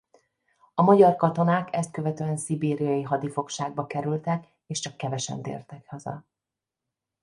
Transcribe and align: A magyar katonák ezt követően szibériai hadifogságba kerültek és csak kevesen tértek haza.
A 0.73 0.81
magyar 0.81 1.15
katonák 1.15 1.73
ezt 1.75 1.91
követően 1.91 2.37
szibériai 2.37 3.01
hadifogságba 3.01 3.87
kerültek 3.87 4.47
és 4.65 4.79
csak 4.79 4.97
kevesen 4.97 5.41
tértek 5.41 5.85
haza. 5.87 6.25